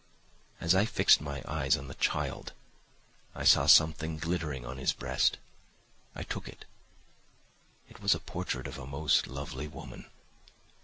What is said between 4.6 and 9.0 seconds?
on his breast. I took it; it was a portrait of a